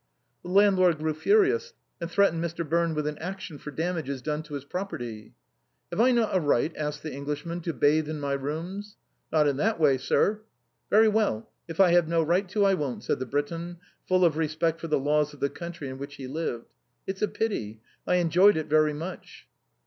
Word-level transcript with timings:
The 0.41 0.49
landlord 0.49 0.97
grew 0.97 1.13
furious, 1.13 1.73
and 2.01 2.09
threatened 2.09 2.43
Mr. 2.43 2.67
Birne 2.67 2.95
with 2.95 3.05
an 3.05 3.19
action 3.19 3.59
for 3.59 3.69
damages 3.69 4.23
done 4.23 4.41
to 4.41 4.55
his 4.55 4.65
property." 4.65 5.35
Have 5.91 6.01
I 6.01 6.11
not 6.11 6.35
a 6.35 6.39
right," 6.39 6.75
asked 6.75 7.03
the 7.03 7.13
Englishman," 7.13 7.61
to 7.61 7.71
bathe 7.71 8.09
in 8.09 8.19
my 8.19 8.33
rooms?"" 8.33 8.95
Not 9.31 9.47
in 9.47 9.57
that 9.57 9.79
way, 9.79 9.99
sir." 9.99 10.41
"Very 10.89 11.07
well, 11.07 11.51
if 11.67 11.79
I 11.79 11.91
have 11.91 12.07
no 12.07 12.23
right 12.23 12.49
to, 12.49 12.65
I 12.65 12.73
won't," 12.73 13.03
said 13.03 13.19
the 13.19 13.27
Briton, 13.27 13.77
full 14.07 14.25
of 14.25 14.37
respect 14.37 14.81
for 14.81 14.87
the 14.87 14.97
laws 14.97 15.35
of 15.35 15.39
the 15.39 15.51
country 15.51 15.87
in 15.87 15.99
which 15.99 16.15
he 16.15 16.25
lived." 16.25 16.65
It's 17.05 17.21
a 17.21 17.27
pity; 17.27 17.79
I 18.07 18.15
enjoyed 18.15 18.57
it 18.57 18.65
very 18.65 18.93
much." 18.93 19.47